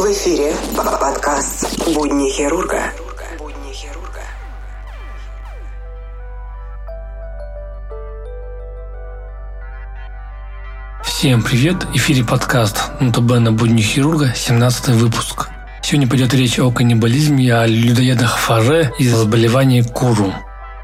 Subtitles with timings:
[0.00, 2.90] В эфире подкаст «Будни хирурга».
[11.04, 11.84] Всем привет!
[11.92, 15.50] Эфире подкаст НТБ на будни хирурга, 17 выпуск.
[15.82, 20.32] Сегодня пойдет речь о каннибализме, о людоедах Фаре и заболевании Куру.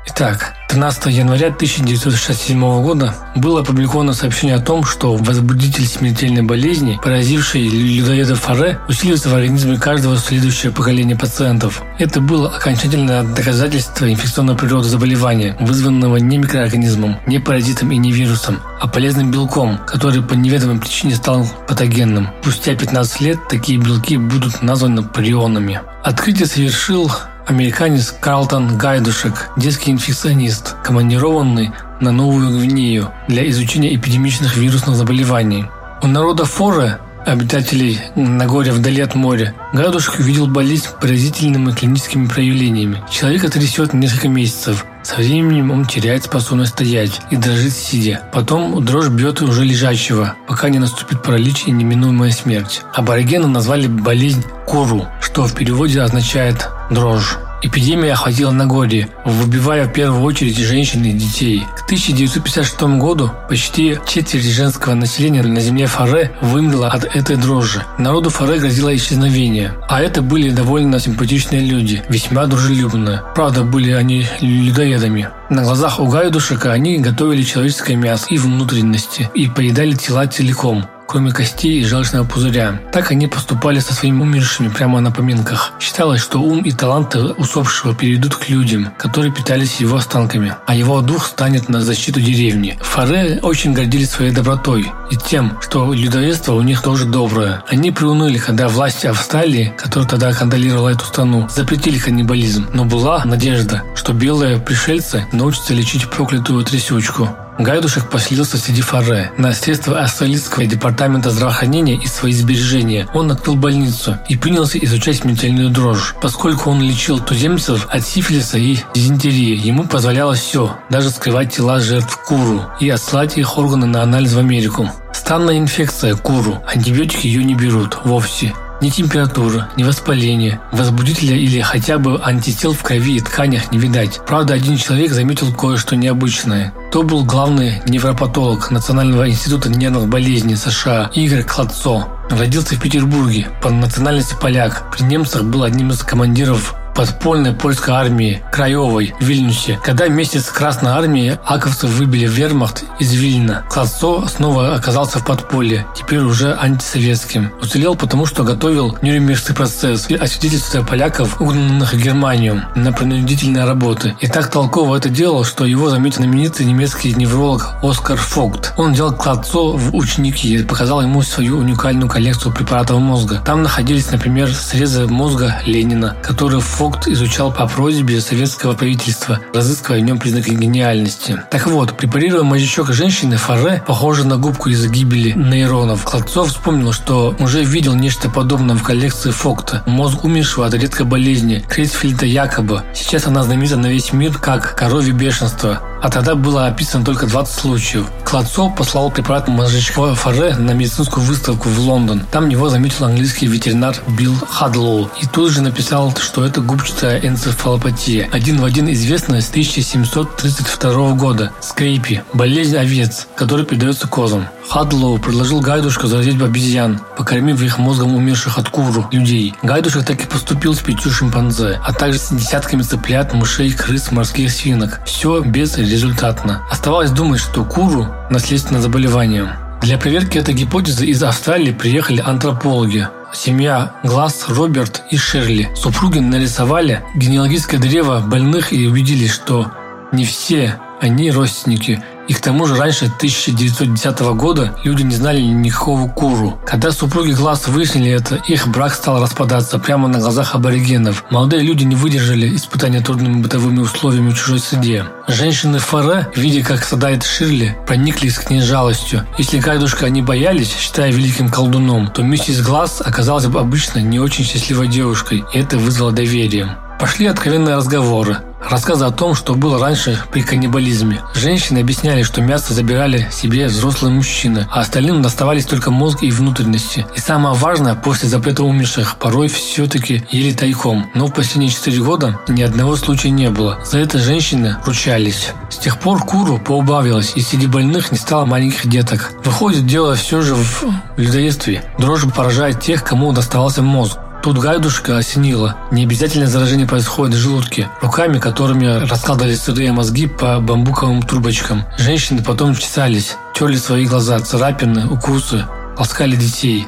[0.09, 7.63] Итак, 13 января 1967 года было опубликовано сообщение о том, что возбудитель смертельной болезни, поразивший
[7.69, 11.83] людоеда Фаре, усиливается в организме каждого следующего поколения пациентов.
[11.99, 18.61] Это было окончательное доказательство инфекционной природы заболевания, вызванного не микроорганизмом, не паразитом и не вирусом,
[18.81, 22.29] а полезным белком, который по неведомой причине стал патогенным.
[22.43, 25.81] Спустя 15 лет такие белки будут названы прионами.
[26.03, 27.11] Открытие совершил
[27.47, 35.67] американец Карлтон Гайдушек, детский инфекционист, командированный на Новую Гвинею для изучения эпидемичных вирусных заболеваний.
[36.03, 43.03] У народа Форе, обитателей Нагорья вдали от моря, Гайдушек увидел болезнь поразительными клиническими проявлениями.
[43.11, 44.85] Человека трясет несколько месяцев.
[45.07, 48.23] Со временем он теряет способность стоять и дрожит сидя.
[48.33, 52.83] Потом дрожь бьет уже лежачего, пока не наступит паралич и неминуемая смерть.
[52.93, 57.39] Аборигены назвали болезнь Куру, что в переводе означает дрожь.
[57.67, 61.67] Эпидемия охватила Нагорье, выбивая в первую очередь женщин и детей.
[61.77, 67.83] К 1956 году почти четверть женского населения на земле Фаре вымерла от этой дрожжи.
[67.99, 69.75] Народу Фаре грозило исчезновение.
[69.89, 73.23] А это были довольно симпатичные люди, весьма дружелюбные.
[73.35, 75.29] Правда, были они людоедами.
[75.51, 81.33] На глазах у Гайдушека они готовили человеческое мясо и внутренности и поедали тела целиком кроме
[81.33, 82.81] костей и желчного пузыря.
[82.93, 85.73] Так они поступали со своими умершими прямо на поминках.
[85.81, 91.01] Считалось, что ум и таланты усопшего перейдут к людям, которые питались его останками, а его
[91.01, 92.79] дух станет на защиту деревни.
[92.81, 97.63] Фаре очень гордились своей добротой и тем, что людоедство у них тоже доброе.
[97.69, 102.69] Они приуныли, когда власти Австралии, которая тогда контролировала эту страну, запретили каннибализм.
[102.73, 107.29] Но была надежда, что белые пришельцы научатся лечить проклятую трясючку.
[107.59, 109.33] Гайдушек поселился среди Фаре.
[109.39, 115.71] На средства австралийского департамента здравоохранения и свои сбережения он открыл больницу и принялся изучать смертельную
[115.71, 116.15] дрожь.
[116.21, 122.19] Поскольку он лечил туземцев от сифилиса и дизентерии, ему позволялось все, даже скрывать тела жертв
[122.27, 124.91] куру и отслать их органы на анализ в Америку.
[125.13, 126.63] Странная инфекция куру.
[126.67, 128.53] Антибиотики ее не берут вовсе.
[128.81, 134.21] Ни температура, ни воспаление, возбудителя или хотя бы антител в крови и тканях не видать.
[134.27, 136.75] Правда, один человек заметил кое-что необычное.
[136.93, 142.07] То был главный невропатолог Национального института нервных болезней США Игорь Кладцо.
[142.29, 144.95] Родился в Петербурге, по национальности поляк.
[144.95, 149.79] При немцах был одним из командиров подпольной польской армии Краевой в Вильнюсе.
[149.85, 155.87] Когда вместе с Красной армией аковцев выбили вермахт из Вильна, Кладцо снова оказался в подполье,
[155.95, 157.53] теперь уже антисоветским.
[157.61, 164.17] Уцелел потому, что готовил Нюрнбергский процесс и освидетельствуя поляков, угнанных в Германию на принудительные работы.
[164.21, 168.73] И так толково это делал, что его заметил знаменитый немецкий невролог Оскар Фогт.
[168.79, 173.43] Он взял Кладцо в ученики и показал ему свою уникальную коллекцию препаратов мозга.
[173.45, 179.99] Там находились, например, срезы мозга Ленина, которые Фогт Фогт изучал по просьбе советского правительства, разыскивая
[179.99, 181.43] в нем признаки гениальности.
[181.51, 187.35] Так вот, препарируя мозжечок женщины, Фаре, похожий на губку из-за гибели нейронов, Кладцов вспомнил, что
[187.41, 189.83] уже видел нечто подобное в коллекции Фогта.
[189.87, 192.85] Мозг умершего от редкой болезни, Крейсфельда якобы.
[192.95, 197.53] Сейчас она знаменита на весь мир как коровье бешенство а тогда было описано только 20
[197.53, 198.07] случаев.
[198.25, 202.23] Кладцов послал препарат мозжечкового фаре на медицинскую выставку в Лондон.
[202.31, 208.29] Там его заметил английский ветеринар Билл Хадлоу и тут же написал, что это губчатая энцефалопатия,
[208.33, 214.49] один в один известная с 1732 года, скрейпи, болезнь овец, которая передается козам.
[214.69, 219.55] Хадлоу предложил Гайдушку заразить обезьян, покормив их мозгом умерших от куру людей.
[219.63, 224.51] Гайдушек так и поступил с пятью шимпанзе, а также с десятками цыплят, мышей, крыс, морских
[224.51, 225.01] свинок.
[225.07, 226.63] Все безрезультатно.
[226.71, 229.66] Оставалось думать, что куру– наследственное заболевание.
[229.83, 233.09] Для проверки этой гипотезы из Австралии приехали антропологи.
[233.33, 235.69] Семья Глаз, Роберт и Шерли.
[235.75, 239.71] Супруги нарисовали генеалогическое древо больных и убедились, что
[240.13, 246.09] не все они родственники– и к тому же раньше 1910 года люди не знали никакого
[246.09, 246.59] куру.
[246.67, 251.25] Когда супруги Глаз выяснили это, их брак стал распадаться прямо на глазах аборигенов.
[251.31, 255.05] Молодые люди не выдержали испытания трудными бытовыми условиями в чужой среде.
[255.29, 259.27] Женщины Фаре, видя, как страдает Ширли, прониклись к ней жалостью.
[259.39, 264.45] Если Гайдушка они боялись, считая великим колдуном, то миссис Глаз оказалась бы обычно не очень
[264.45, 266.77] счастливой девушкой, и это вызвало доверие.
[266.99, 268.39] Пошли откровенные разговоры.
[268.69, 271.21] Рассказы о том, что было раньше при каннибализме.
[271.35, 277.07] Женщины объясняли, что мясо забирали себе взрослые мужчины, а остальным доставались только мозг и внутренности.
[277.15, 281.09] И самое важное, после запрета умерших порой все-таки ели тайком.
[281.15, 283.79] Но в последние 4 года ни одного случая не было.
[283.85, 285.53] За это женщины ручались.
[285.71, 289.33] С тех пор куру поубавилось, и среди больных не стало маленьких деток.
[289.45, 290.85] Выходит, дело все же в
[291.17, 291.85] людоедстве.
[291.99, 294.19] Дрожь поражает тех, кому доставался мозг.
[294.47, 295.77] Тут гайдушка осенила.
[295.91, 297.91] Не обязательно заражение происходит в желудке.
[298.01, 301.83] Руками, которыми раскладывали сырые мозги по бамбуковым трубочкам.
[301.99, 305.65] Женщины потом чесались, терли свои глаза, царапины, укусы,
[305.99, 306.87] ласкали детей.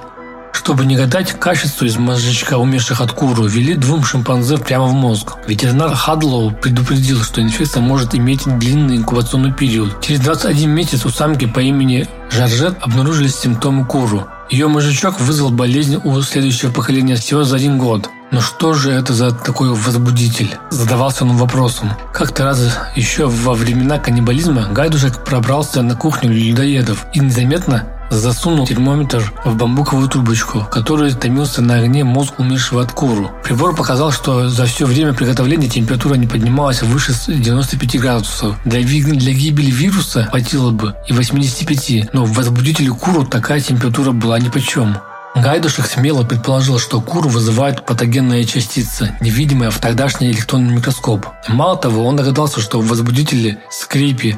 [0.52, 5.32] Чтобы не гадать, качество из мозжечка умерших от куру вели двум шимпанзе прямо в мозг.
[5.48, 10.00] Ветеринар Хадлоу предупредил, что инфекция может иметь длинный инкубационный период.
[10.00, 14.28] Через 21 месяц у самки по имени Жаржет обнаружились симптомы куру.
[14.50, 18.08] Ее мозжечок вызвал болезнь у следующего поколения всего за один год.
[18.30, 20.56] Но что же это за такой возбудитель?
[20.70, 21.92] Задавался он вопросом.
[22.12, 29.32] Как-то раз еще во времена каннибализма Гайдушек пробрался на кухню людоедов и незаметно засунул термометр
[29.44, 33.30] в бамбуковую трубочку, который томился на огне мозг умершего от куру.
[33.44, 38.56] Прибор показал, что за все время приготовления температура не поднималась выше 95 градусов.
[38.64, 44.38] Для, для гибели вируса хватило бы и 85, но в возбудителе куру такая температура была
[44.38, 44.98] ни по чем.
[45.34, 51.26] Гайдушек смело предположил, что куру вызывает патогенная частица, невидимая в тогдашний электронный микроскоп.
[51.48, 54.36] Мало того, он догадался, что в возбудителе скрипи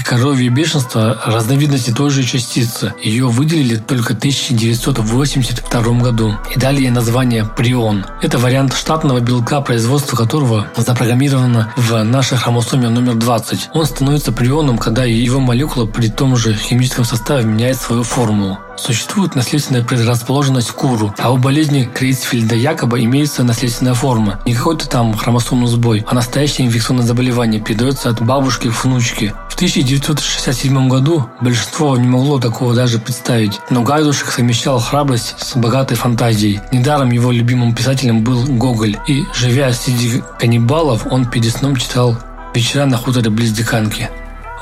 [0.00, 2.94] и коровье бешенство– разновидности той же частицы.
[3.02, 8.06] Ее выделили только в 1982 году и дали ей название прион.
[8.22, 13.70] Это вариант штатного белка, производство которого запрограммировано в нашей хромосоме номер 20.
[13.74, 18.58] Он становится прионом, когда его молекула при том же химическом составе меняет свою формулу.
[18.80, 24.40] Существует наследственная предрасположенность к куру, а у болезни Крейцфельда якобы имеется наследственная форма.
[24.46, 29.34] Не какой-то там хромосомный сбой, а настоящее инфекционное заболевание передается от бабушки к внучке.
[29.60, 35.98] В 1967 году большинство не могло такого даже представить, но Гайдушек совмещал храбрость с богатой
[35.98, 36.60] фантазией.
[36.72, 42.16] Недаром его любимым писателем был Гоголь, и, живя среди каннибалов, он перед сном читал
[42.54, 44.08] «Вечера на хуторе близ Диканки».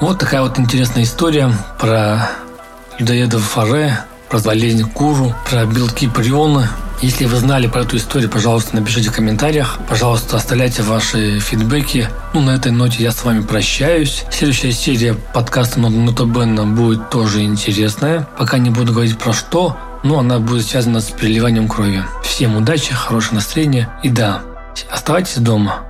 [0.01, 2.33] Вот такая вот интересная история про
[2.99, 6.73] людоедов фаре, про болезнь куру, про белки приона.
[7.01, 9.79] Если вы знали про эту историю, пожалуйста, напишите в комментариях.
[9.89, 12.09] Пожалуйста, оставляйте ваши фидбэки.
[12.35, 14.25] Ну, на этой ноте я с вами прощаюсь.
[14.33, 18.29] Следующая серия подкаста Нотобенна будет тоже интересная.
[18.37, 22.03] Пока не буду говорить про что, но она будет связана с переливанием крови.
[22.25, 24.43] Всем удачи, хорошего настроения и да,
[24.91, 25.88] оставайтесь дома.